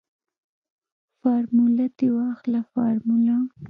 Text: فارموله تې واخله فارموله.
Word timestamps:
فارموله 1.19 1.87
تې 1.97 2.07
واخله 2.17 2.61
فارموله. 2.71 3.35